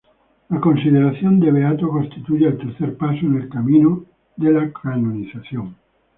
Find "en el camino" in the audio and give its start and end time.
3.23-4.03